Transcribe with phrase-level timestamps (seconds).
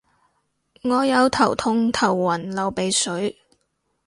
[0.81, 3.37] 我有頭痛頭暈流鼻水